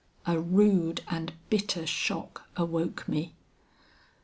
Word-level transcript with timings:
"A 0.25 0.39
rude 0.39 1.03
and 1.09 1.31
bitter 1.51 1.85
shock 1.85 2.49
awoke 2.57 3.07
me. 3.07 3.35